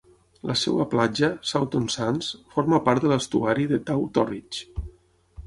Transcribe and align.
La 0.51 0.53
seva 0.61 0.85
platja, 0.93 1.29
Saunton 1.49 1.85
Sands, 1.97 2.31
forma 2.57 2.81
part 2.89 3.05
de 3.05 3.13
l'estuari 3.13 3.69
de 3.75 3.81
Taw-Torridge. 3.93 4.91